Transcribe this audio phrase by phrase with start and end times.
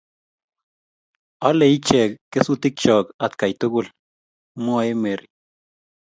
[1.47, 3.87] olei ichek kesutikcho atkai tugul,
[4.63, 5.25] mwoei Mary